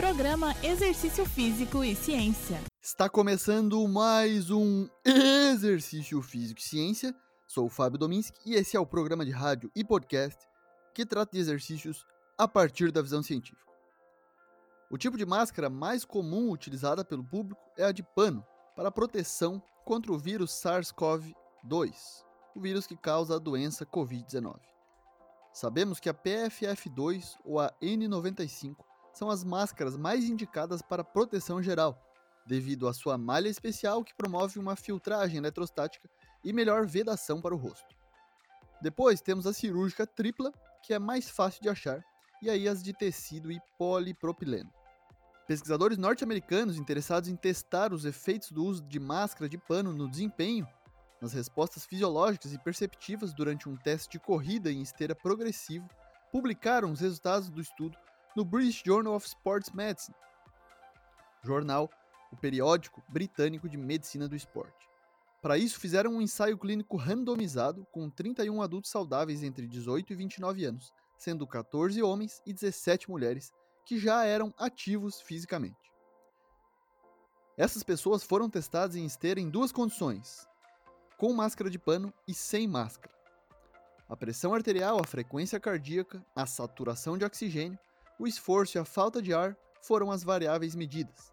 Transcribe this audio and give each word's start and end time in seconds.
Programa 0.00 0.56
Exercício 0.62 1.26
Físico 1.26 1.84
e 1.84 1.94
Ciência. 1.94 2.58
Está 2.80 3.06
começando 3.06 3.86
mais 3.86 4.50
um 4.50 4.88
Exercício 5.04 6.22
Físico 6.22 6.58
e 6.58 6.62
Ciência. 6.62 7.14
Sou 7.46 7.66
o 7.66 7.68
Fábio 7.68 7.98
Dominski 7.98 8.38
e 8.46 8.54
esse 8.54 8.78
é 8.78 8.80
o 8.80 8.86
programa 8.86 9.26
de 9.26 9.30
rádio 9.30 9.70
e 9.76 9.84
podcast 9.84 10.42
que 10.94 11.04
trata 11.04 11.32
de 11.32 11.38
exercícios 11.38 12.06
a 12.38 12.48
partir 12.48 12.90
da 12.90 13.02
visão 13.02 13.22
científica. 13.22 13.70
O 14.90 14.96
tipo 14.96 15.18
de 15.18 15.26
máscara 15.26 15.68
mais 15.68 16.02
comum 16.02 16.50
utilizada 16.50 17.04
pelo 17.04 17.22
público 17.22 17.60
é 17.76 17.84
a 17.84 17.92
de 17.92 18.02
pano, 18.02 18.42
para 18.74 18.90
proteção 18.90 19.62
contra 19.84 20.10
o 20.10 20.18
vírus 20.18 20.50
SARS-CoV-2, 20.62 22.24
o 22.56 22.60
vírus 22.60 22.86
que 22.86 22.96
causa 22.96 23.36
a 23.36 23.38
doença 23.38 23.84
Covid-19. 23.84 24.56
Sabemos 25.52 26.00
que 26.00 26.08
a 26.08 26.14
PFF2 26.14 27.36
ou 27.44 27.60
a 27.60 27.70
N95 27.82 28.89
são 29.12 29.30
as 29.30 29.44
máscaras 29.44 29.96
mais 29.96 30.24
indicadas 30.24 30.82
para 30.82 31.04
proteção 31.04 31.62
geral, 31.62 32.00
devido 32.46 32.88
à 32.88 32.92
sua 32.92 33.16
malha 33.18 33.48
especial 33.48 34.04
que 34.04 34.14
promove 34.14 34.58
uma 34.58 34.76
filtragem 34.76 35.38
eletrostática 35.38 36.08
e 36.44 36.52
melhor 36.52 36.86
vedação 36.86 37.40
para 37.40 37.54
o 37.54 37.58
rosto. 37.58 37.94
Depois 38.80 39.20
temos 39.20 39.46
a 39.46 39.52
cirúrgica 39.52 40.06
tripla, 40.06 40.52
que 40.82 40.94
é 40.94 40.98
mais 40.98 41.28
fácil 41.28 41.62
de 41.62 41.68
achar, 41.68 42.02
e 42.42 42.48
aí 42.48 42.66
as 42.66 42.82
de 42.82 42.92
tecido 42.92 43.52
e 43.52 43.60
polipropileno. 43.78 44.72
Pesquisadores 45.46 45.98
norte-americanos 45.98 46.78
interessados 46.78 47.28
em 47.28 47.36
testar 47.36 47.92
os 47.92 48.04
efeitos 48.04 48.50
do 48.52 48.64
uso 48.64 48.82
de 48.82 48.98
máscara 48.98 49.48
de 49.48 49.58
pano 49.58 49.92
no 49.92 50.08
desempenho, 50.08 50.66
nas 51.20 51.34
respostas 51.34 51.84
fisiológicas 51.84 52.54
e 52.54 52.58
perceptivas 52.58 53.34
durante 53.34 53.68
um 53.68 53.76
teste 53.76 54.12
de 54.12 54.18
corrida 54.18 54.72
em 54.72 54.80
esteira 54.80 55.14
progressivo, 55.14 55.86
publicaram 56.32 56.90
os 56.92 57.00
resultados 57.00 57.50
do 57.50 57.60
estudo 57.60 57.98
no 58.36 58.44
British 58.44 58.82
Journal 58.84 59.14
of 59.14 59.26
Sports 59.26 59.70
Medicine, 59.70 60.16
jornal, 61.42 61.90
o 62.32 62.36
periódico 62.36 63.02
britânico 63.08 63.68
de 63.68 63.76
medicina 63.76 64.28
do 64.28 64.36
esporte. 64.36 64.88
Para 65.42 65.56
isso, 65.56 65.80
fizeram 65.80 66.12
um 66.12 66.22
ensaio 66.22 66.58
clínico 66.58 66.96
randomizado 66.96 67.86
com 67.90 68.10
31 68.10 68.60
adultos 68.60 68.90
saudáveis 68.90 69.42
entre 69.42 69.66
18 69.66 70.12
e 70.12 70.16
29 70.16 70.64
anos, 70.64 70.92
sendo 71.16 71.46
14 71.46 72.02
homens 72.02 72.42
e 72.44 72.52
17 72.52 73.10
mulheres, 73.10 73.52
que 73.84 73.98
já 73.98 74.24
eram 74.24 74.52
ativos 74.58 75.20
fisicamente. 75.20 75.90
Essas 77.56 77.82
pessoas 77.82 78.22
foram 78.22 78.48
testadas 78.48 78.96
em 78.96 79.04
esteira 79.04 79.40
em 79.40 79.50
duas 79.50 79.72
condições: 79.72 80.46
com 81.16 81.32
máscara 81.32 81.70
de 81.70 81.78
pano 81.78 82.12
e 82.28 82.34
sem 82.34 82.68
máscara. 82.68 83.14
A 84.08 84.16
pressão 84.16 84.52
arterial, 84.52 85.00
a 85.00 85.06
frequência 85.06 85.60
cardíaca, 85.60 86.24
a 86.34 86.44
saturação 86.44 87.16
de 87.16 87.24
oxigênio, 87.24 87.78
o 88.20 88.26
esforço 88.26 88.76
e 88.76 88.78
a 88.78 88.84
falta 88.84 89.22
de 89.22 89.32
ar 89.32 89.56
foram 89.80 90.10
as 90.10 90.22
variáveis 90.22 90.74
medidas. 90.74 91.32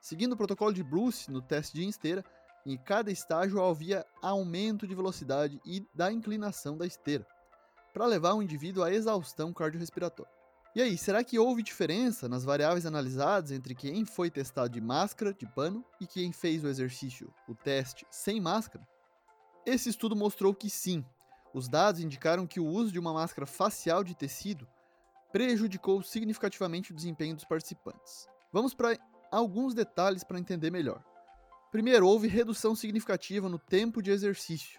Seguindo 0.00 0.34
o 0.34 0.36
protocolo 0.36 0.72
de 0.72 0.82
Bruce 0.82 1.28
no 1.28 1.42
teste 1.42 1.74
de 1.74 1.88
esteira, 1.88 2.24
em 2.64 2.78
cada 2.78 3.10
estágio 3.10 3.60
havia 3.60 4.06
aumento 4.22 4.86
de 4.86 4.94
velocidade 4.94 5.60
e 5.66 5.84
da 5.92 6.12
inclinação 6.12 6.78
da 6.78 6.86
esteira, 6.86 7.26
para 7.92 8.06
levar 8.06 8.34
o 8.34 8.42
indivíduo 8.42 8.84
à 8.84 8.92
exaustão 8.92 9.52
cardiorrespiratória. 9.52 10.32
E 10.72 10.82
aí, 10.82 10.96
será 10.96 11.22
que 11.24 11.38
houve 11.38 11.62
diferença 11.62 12.28
nas 12.28 12.44
variáveis 12.44 12.86
analisadas 12.86 13.50
entre 13.50 13.74
quem 13.74 14.04
foi 14.04 14.30
testado 14.30 14.68
de 14.68 14.80
máscara, 14.80 15.34
de 15.34 15.46
pano, 15.46 15.84
e 16.00 16.06
quem 16.06 16.32
fez 16.32 16.62
o 16.62 16.68
exercício, 16.68 17.32
o 17.48 17.54
teste, 17.54 18.06
sem 18.08 18.40
máscara? 18.40 18.86
Esse 19.66 19.88
estudo 19.88 20.14
mostrou 20.14 20.54
que 20.54 20.70
sim. 20.70 21.04
Os 21.52 21.68
dados 21.68 22.00
indicaram 22.00 22.46
que 22.46 22.60
o 22.60 22.66
uso 22.66 22.92
de 22.92 22.98
uma 22.98 23.12
máscara 23.12 23.46
facial 23.46 24.02
de 24.04 24.16
tecido 24.16 24.66
prejudicou 25.34 26.00
significativamente 26.00 26.92
o 26.92 26.94
desempenho 26.94 27.34
dos 27.34 27.44
participantes. 27.44 28.28
Vamos 28.52 28.72
para 28.72 28.96
alguns 29.32 29.74
detalhes 29.74 30.22
para 30.22 30.38
entender 30.38 30.70
melhor. 30.70 31.02
Primeiro, 31.72 32.06
houve 32.06 32.28
redução 32.28 32.76
significativa 32.76 33.48
no 33.48 33.58
tempo 33.58 34.00
de 34.00 34.12
exercício. 34.12 34.78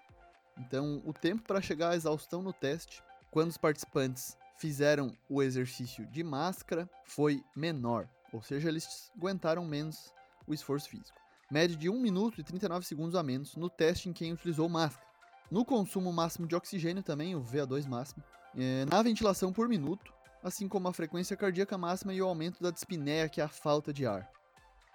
Então, 0.58 1.04
o 1.06 1.12
tempo 1.12 1.44
para 1.44 1.62
chegar 1.62 1.90
à 1.90 1.96
exaustão 1.98 2.42
no 2.42 2.54
teste, 2.54 3.04
quando 3.30 3.50
os 3.50 3.58
participantes 3.58 4.38
fizeram 4.58 5.12
o 5.30 5.44
exercício 5.44 6.06
de 6.06 6.24
máscara 6.24 6.90
foi 7.04 7.44
menor, 7.54 8.08
ou 8.32 8.42
seja, 8.42 8.70
eles 8.70 9.12
aguentaram 9.18 9.66
menos 9.66 10.14
o 10.48 10.54
esforço 10.54 10.88
físico. 10.88 11.20
Média 11.52 11.76
de 11.76 11.90
1 11.90 12.00
minuto 12.00 12.40
e 12.40 12.46
39 12.46 12.86
segundos 12.86 13.16
a 13.16 13.22
menos 13.22 13.58
no 13.58 13.70
teste 13.70 14.08
em 14.08 14.14
quem 14.14 14.32
utilizou 14.32 14.70
máscara. 14.70 15.06
No 15.52 15.66
consumo 15.66 16.14
máximo 16.14 16.48
de 16.48 16.56
oxigênio 16.56 17.04
também, 17.04 17.36
o 17.36 17.44
VO2 17.44 17.86
máximo. 17.90 18.24
É, 18.58 18.86
na 18.86 19.02
ventilação 19.02 19.52
por 19.52 19.68
minuto, 19.68 20.15
assim 20.46 20.68
como 20.68 20.88
a 20.88 20.94
frequência 20.94 21.36
cardíaca 21.36 21.76
máxima 21.76 22.14
e 22.14 22.22
o 22.22 22.28
aumento 22.28 22.62
da 22.62 22.70
dispneia, 22.70 23.28
que 23.28 23.42
é 23.42 23.44
a 23.44 23.50
falta 23.50 23.92
de 23.92 24.06
ar. 24.06 24.30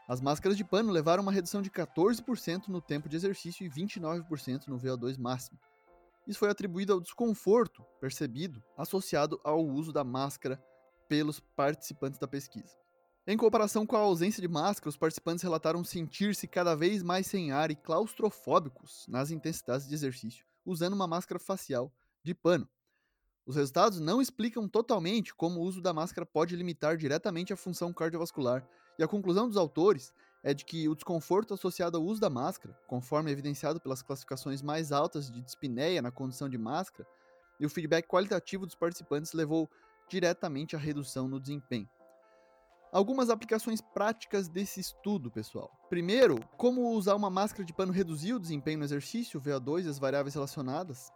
As 0.09 0.21
máscaras 0.21 0.57
de 0.57 0.63
pano 0.63 0.93
levaram 0.93 1.25
uma 1.25 1.33
redução 1.33 1.61
de 1.61 1.69
14% 1.69 2.69
no 2.69 2.81
tempo 2.81 3.09
de 3.09 3.17
exercício 3.17 3.67
e 3.67 3.69
29% 3.69 4.69
no 4.69 4.79
VO2 4.79 5.19
máximo. 5.19 5.59
Isso 6.25 6.39
foi 6.39 6.51
atribuído 6.51 6.93
ao 6.93 7.01
desconforto 7.01 7.85
percebido 8.01 8.63
associado 8.79 9.41
ao 9.43 9.67
uso 9.67 9.93
da 9.93 10.05
máscara 10.05 10.63
pelos 11.09 11.41
participantes 11.41 12.21
da 12.21 12.29
pesquisa. 12.29 12.79
Em 13.27 13.37
comparação 13.37 13.85
com 13.85 13.97
a 13.97 14.01
ausência 14.01 14.41
de 14.41 14.47
máscara, 14.47 14.89
os 14.89 14.97
participantes 14.97 15.43
relataram 15.43 15.83
sentir-se 15.83 16.47
cada 16.47 16.77
vez 16.77 17.03
mais 17.03 17.27
sem 17.27 17.51
ar 17.51 17.73
e 17.73 17.77
claustrofóbicos 17.77 19.05
nas 19.09 19.33
intensidades 19.33 19.89
de 19.89 19.95
exercício, 19.95 20.47
usando 20.65 20.95
uma 20.95 21.09
máscara 21.09 21.41
facial 21.41 21.93
de 22.23 22.35
pano. 22.35 22.69
Os 23.51 23.57
resultados 23.57 23.99
não 23.99 24.23
explicam 24.23 24.69
totalmente 24.69 25.35
como 25.35 25.59
o 25.59 25.65
uso 25.65 25.83
da 25.83 25.93
máscara 25.93 26.25
pode 26.25 26.55
limitar 26.55 26.97
diretamente 26.97 27.53
a 27.53 27.57
função 27.57 27.93
cardiovascular, 27.93 28.65
e 28.97 29.03
a 29.03 29.09
conclusão 29.09 29.49
dos 29.49 29.57
autores 29.57 30.15
é 30.41 30.55
de 30.55 30.65
que 30.65 30.89
o 30.89 30.95
desconforto 30.95 31.55
associado 31.55 31.97
ao 31.97 32.05
uso 32.05 32.21
da 32.21 32.31
máscara, 32.31 32.79
conforme 32.87 33.33
evidenciado 33.33 33.81
pelas 33.81 34.03
classificações 34.03 34.63
mais 34.63 34.93
altas 34.93 35.29
de 35.29 35.43
dispneia 35.43 36.01
na 36.01 36.13
condição 36.13 36.49
de 36.49 36.57
máscara, 36.57 37.09
e 37.59 37.67
o 37.67 37.69
feedback 37.69 38.07
qualitativo 38.07 38.67
dos 38.67 38.77
participantes 38.77 39.33
levou 39.33 39.69
diretamente 40.09 40.77
à 40.77 40.79
redução 40.79 41.27
no 41.27 41.41
desempenho. 41.41 41.89
Algumas 42.93 43.31
aplicações 43.31 43.81
práticas 43.81 44.49
desse 44.49 44.79
estudo, 44.79 45.29
pessoal. 45.29 45.77
Primeiro, 45.89 46.39
como 46.57 46.93
usar 46.93 47.17
uma 47.17 47.31
máscara 47.31 47.65
de 47.65 47.75
pano 47.75 47.93
reduzir 47.93 48.33
o 48.33 48.39
desempenho 48.39 48.79
no 48.79 48.85
exercício, 48.85 49.41
o 49.41 49.43
VO2 49.43 49.87
e 49.87 49.89
as 49.89 49.99
variáveis 49.99 50.35
relacionadas. 50.35 51.13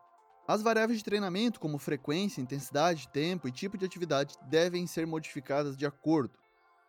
As 0.46 0.60
variáveis 0.60 0.98
de 0.98 1.04
treinamento, 1.04 1.58
como 1.58 1.78
frequência, 1.78 2.42
intensidade, 2.42 3.08
tempo 3.08 3.48
e 3.48 3.52
tipo 3.52 3.78
de 3.78 3.86
atividade, 3.86 4.36
devem 4.42 4.86
ser 4.86 5.06
modificadas 5.06 5.74
de 5.74 5.86
acordo. 5.86 6.38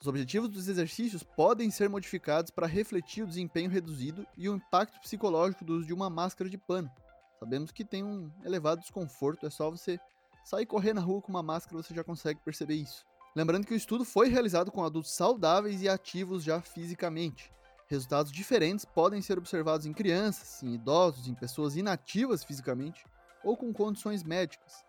Os 0.02 0.08
objetivos 0.08 0.50
dos 0.50 0.68
exercícios 0.68 1.24
podem 1.24 1.72
ser 1.72 1.90
modificados 1.90 2.52
para 2.52 2.68
refletir 2.68 3.24
o 3.24 3.28
desempenho 3.28 3.70
reduzido 3.70 4.28
e 4.38 4.50
o 4.50 4.56
impacto 4.56 5.00
psicológico 5.00 5.64
do 5.64 5.76
uso 5.76 5.88
de 5.88 5.94
uma 5.94 6.10
máscara 6.10 6.50
de 6.50 6.58
pano. 6.58 6.92
Sabemos 7.40 7.72
que 7.72 7.86
tem 7.86 8.04
um 8.04 8.30
elevado 8.44 8.82
desconforto, 8.82 9.46
é 9.46 9.50
só 9.50 9.72
você 9.72 9.98
sair 10.44 10.66
correr 10.66 10.94
na 10.94 11.00
rua 11.00 11.22
com 11.22 11.32
uma 11.32 11.42
máscara 11.42 11.82
você 11.82 11.94
já 11.94 12.04
consegue 12.04 12.42
perceber 12.44 12.76
isso. 12.76 13.06
Lembrando 13.34 13.66
que 13.66 13.74
o 13.74 13.78
estudo 13.78 14.04
foi 14.04 14.28
realizado 14.28 14.70
com 14.70 14.84
adultos 14.84 15.14
saudáveis 15.14 15.82
e 15.82 15.88
ativos 15.88 16.44
já 16.44 16.60
fisicamente. 16.60 17.54
Resultados 17.88 18.34
diferentes 18.34 18.84
podem 18.84 19.22
ser 19.22 19.38
observados 19.38 19.86
em 19.86 19.94
crianças, 19.94 20.62
em 20.62 20.74
idosos, 20.74 21.28
em 21.30 21.34
pessoas 21.34 21.78
inativas 21.78 22.44
fisicamente 22.44 23.06
ou 23.46 23.56
com 23.56 23.72
condições 23.72 24.24
médicas. 24.24 24.84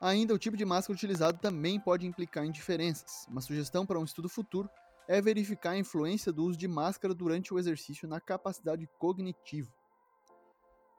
Ainda, 0.00 0.34
o 0.34 0.38
tipo 0.38 0.56
de 0.56 0.64
máscara 0.64 0.94
utilizado 0.94 1.38
também 1.38 1.80
pode 1.80 2.06
implicar 2.06 2.44
em 2.44 2.52
diferenças. 2.52 3.26
Uma 3.28 3.40
sugestão 3.40 3.86
para 3.86 3.98
um 3.98 4.04
estudo 4.04 4.28
futuro 4.28 4.68
é 5.08 5.20
verificar 5.20 5.70
a 5.70 5.78
influência 5.78 6.32
do 6.32 6.44
uso 6.44 6.58
de 6.58 6.68
máscara 6.68 7.14
durante 7.14 7.54
o 7.54 7.58
exercício 7.58 8.06
na 8.06 8.20
capacidade 8.20 8.86
cognitiva. 8.98 9.72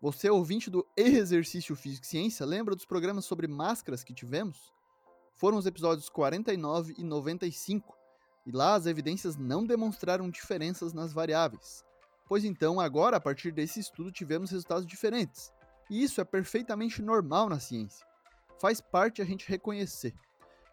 Você, 0.01 0.29
ouvinte 0.29 0.69
do 0.69 0.85
Exercício 0.95 1.75
Físico 1.75 2.05
e 2.05 2.09
Ciência, 2.09 2.45
lembra 2.45 2.75
dos 2.75 2.85
programas 2.85 3.25
sobre 3.25 3.47
máscaras 3.47 4.03
que 4.03 4.13
tivemos? 4.13 4.71
Foram 5.35 5.57
os 5.57 5.65
episódios 5.65 6.09
49 6.09 6.95
e 6.97 7.03
95, 7.03 7.95
e 8.45 8.51
lá 8.51 8.75
as 8.75 8.85
evidências 8.85 9.35
não 9.35 9.65
demonstraram 9.65 10.29
diferenças 10.29 10.93
nas 10.93 11.13
variáveis. 11.13 11.83
Pois 12.27 12.43
então, 12.43 12.79
agora, 12.79 13.17
a 13.17 13.21
partir 13.21 13.51
desse 13.51 13.79
estudo, 13.79 14.11
tivemos 14.11 14.51
resultados 14.51 14.85
diferentes. 14.85 15.51
E 15.89 16.03
isso 16.03 16.19
é 16.21 16.25
perfeitamente 16.25 17.01
normal 17.01 17.49
na 17.49 17.59
ciência 17.59 18.07
faz 18.59 18.81
parte 18.81 19.21
a 19.21 19.25
gente 19.25 19.47
reconhecer. 19.47 20.13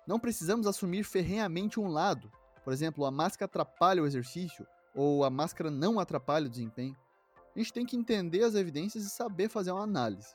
Não 0.07 0.19
precisamos 0.19 0.67
assumir 0.67 1.05
ferrenhamente 1.05 1.81
um 1.81 1.89
lado. 1.89 2.31
Por 2.63 2.73
exemplo, 2.73 3.05
a 3.05 3.11
máscara 3.11 3.47
atrapalha 3.47 4.03
o 4.03 4.07
exercício 4.07 4.67
ou 4.95 5.25
a 5.25 5.31
máscara 5.31 5.71
não 5.71 5.99
atrapalha 5.99 6.47
o 6.47 6.51
desempenho. 6.51 6.97
A 7.55 7.59
gente 7.59 7.73
tem 7.73 7.87
que 7.87 7.97
entender 7.97 8.43
as 8.43 8.55
evidências 8.55 9.05
e 9.05 9.11
saber 9.11 9.49
fazer 9.49 9.71
uma 9.71 9.83
análise. 9.83 10.35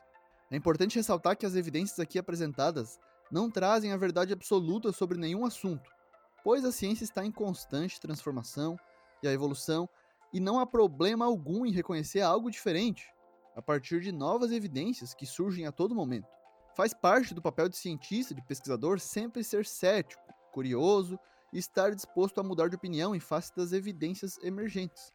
É 0.50 0.56
importante 0.56 0.96
ressaltar 0.96 1.38
que 1.38 1.46
as 1.46 1.56
evidências 1.56 2.00
aqui 2.00 2.18
apresentadas 2.18 3.00
não 3.32 3.50
trazem 3.50 3.92
a 3.92 3.98
verdade 3.98 4.34
absoluta 4.34 4.92
sobre 4.92 5.18
nenhum 5.18 5.46
assunto, 5.46 5.92
pois 6.44 6.66
a 6.66 6.72
ciência 6.72 7.04
está 7.04 7.24
em 7.24 7.32
constante 7.32 8.00
transformação 8.00 8.80
e 9.22 9.28
a 9.28 9.34
evolução, 9.34 9.88
e 10.34 10.40
não 10.40 10.60
há 10.60 10.66
problema 10.66 11.26
algum 11.26 11.66
em 11.66 11.72
reconhecer 11.72 12.22
algo 12.22 12.50
diferente 12.50 13.12
a 13.60 13.62
partir 13.62 14.00
de 14.00 14.14
novas 14.14 14.54
evidências 14.54 15.14
que 15.14 15.26
surgem 15.26 15.66
a 15.66 15.72
todo 15.72 15.94
momento. 15.94 16.30
Faz 16.78 16.94
parte 16.94 17.34
do 17.34 17.42
papel 17.42 17.68
de 17.68 17.76
cientista, 17.76 18.34
de 18.34 18.42
pesquisador, 18.42 19.02
sempre 19.02 19.44
ser 19.44 19.66
cético, 19.66 20.24
curioso 20.54 21.20
e 21.52 21.58
estar 21.60 21.94
disposto 21.94 22.40
a 22.40 22.44
mudar 22.44 22.70
de 22.70 22.78
opinião 22.78 23.14
em 23.14 23.20
face 23.20 23.54
das 23.54 23.74
evidências 23.74 24.38
emergentes. 24.42 25.14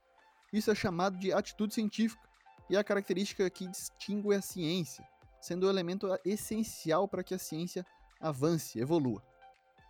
Isso 0.53 0.71
é 0.71 0.75
chamado 0.75 1.17
de 1.17 1.33
atitude 1.33 1.73
científica 1.73 2.23
e 2.69 2.77
é 2.77 2.79
a 2.79 2.85
característica 2.85 3.49
que 3.49 3.67
distingue 3.67 4.35
a 4.35 4.43
ciência, 4.43 5.09
sendo 5.41 5.65
o 5.65 5.71
elemento 5.71 6.07
essencial 6.23 7.09
para 7.09 7.25
que 7.25 7.33
a 7.33 7.39
ciência 7.39 7.87
avance, 8.21 8.79
evolua. 8.79 9.23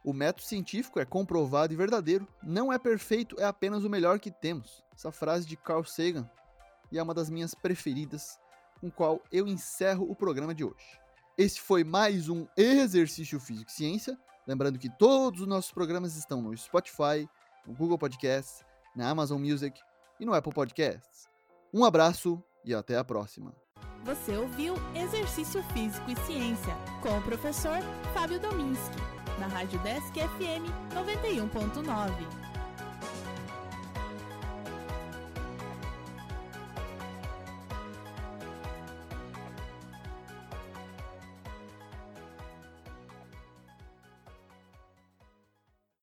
O 0.05 0.13
método 0.13 0.47
científico 0.47 1.01
é 1.01 1.05
comprovado 1.05 1.73
e 1.73 1.77
verdadeiro, 1.77 2.29
não 2.41 2.73
é 2.73 2.79
perfeito, 2.79 3.35
é 3.41 3.45
apenas 3.45 3.83
o 3.83 3.91
melhor 3.91 4.21
que 4.21 4.31
temos. 4.31 4.85
Essa 4.95 5.11
frase 5.11 5.45
de 5.45 5.57
Carl 5.57 5.83
Sagan 5.83 6.31
e 6.95 6.99
é 6.99 7.03
uma 7.03 7.15
das 7.15 7.29
minhas 7.29 7.55
preferidas, 7.55 8.39
com 8.85 8.91
qual 8.91 9.23
eu 9.33 9.47
encerro 9.47 10.05
o 10.11 10.15
programa 10.15 10.55
de 10.55 10.63
hoje. 10.63 11.01
Esse 11.39 11.59
foi 11.59 11.83
mais 11.83 12.29
um 12.29 12.47
Exercício 12.55 13.41
Físico 13.41 13.71
e 13.71 13.73
Ciência. 13.73 14.19
Lembrando 14.47 14.79
que 14.79 14.91
todos 14.91 15.41
os 15.41 15.47
nossos 15.47 15.73
programas 15.73 16.17
estão 16.17 16.43
no 16.43 16.55
Spotify, 16.55 17.27
no 17.67 17.73
Google 17.73 17.97
Podcasts, 17.97 18.63
na 18.95 19.09
Amazon 19.09 19.41
Music 19.41 19.81
e 20.21 20.27
no 20.27 20.35
Apple 20.35 20.53
Podcasts. 20.53 21.27
Um 21.73 21.83
abraço 21.83 22.43
e 22.63 22.75
até 22.75 22.99
a 22.99 23.05
próxima. 23.05 23.55
Você 24.05 24.37
ouviu 24.37 24.75
Exercício 24.95 25.63
Físico 25.73 26.11
e 26.11 26.17
Ciência 26.27 26.77
com 27.01 27.17
o 27.17 27.23
professor 27.23 27.79
Fábio 28.13 28.39
Dominski, 28.39 28.99
na 29.41 29.47
Rádio 29.47 29.79
Desk 29.79 30.13
FM 30.13 30.69
91.9. 30.93 32.44